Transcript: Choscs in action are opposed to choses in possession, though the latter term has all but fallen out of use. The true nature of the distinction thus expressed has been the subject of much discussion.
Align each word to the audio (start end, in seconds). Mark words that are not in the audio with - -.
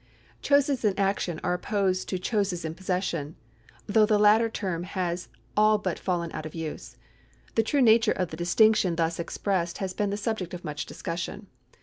Choscs 0.41 0.83
in 0.83 0.97
action 0.97 1.39
are 1.43 1.53
opposed 1.53 2.09
to 2.09 2.17
choses 2.17 2.65
in 2.65 2.73
possession, 2.73 3.35
though 3.85 4.07
the 4.07 4.17
latter 4.17 4.49
term 4.49 4.81
has 4.81 5.27
all 5.55 5.77
but 5.77 5.99
fallen 5.99 6.31
out 6.31 6.47
of 6.47 6.55
use. 6.55 6.97
The 7.53 7.61
true 7.61 7.83
nature 7.83 8.11
of 8.13 8.29
the 8.31 8.35
distinction 8.37 8.95
thus 8.95 9.19
expressed 9.19 9.77
has 9.77 9.93
been 9.93 10.09
the 10.09 10.17
subject 10.17 10.55
of 10.55 10.65
much 10.65 10.87
discussion. 10.87 11.45